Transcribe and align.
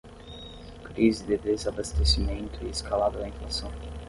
Crise 0.83 1.27
de 1.27 1.37
desabastecimento 1.37 2.65
e 2.65 2.69
escalada 2.71 3.19
da 3.19 3.27
inflação 3.27 3.69